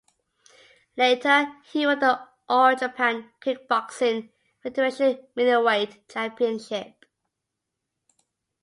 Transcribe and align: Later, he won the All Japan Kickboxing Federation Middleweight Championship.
Later, 0.97 1.55
he 1.71 1.85
won 1.85 1.99
the 1.99 2.27
All 2.49 2.75
Japan 2.75 3.29
Kickboxing 3.39 4.31
Federation 4.63 5.27
Middleweight 5.35 6.09
Championship. 6.09 7.05